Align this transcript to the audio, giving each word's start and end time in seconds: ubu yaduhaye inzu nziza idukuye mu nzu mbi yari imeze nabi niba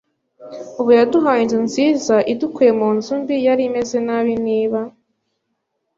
ubu 0.79 0.91
yaduhaye 0.99 1.41
inzu 1.45 1.59
nziza 1.67 2.15
idukuye 2.33 2.71
mu 2.79 2.87
nzu 2.95 3.13
mbi 3.21 3.35
yari 3.45 3.61
imeze 3.69 3.97
nabi 4.07 4.33
niba 4.45 4.79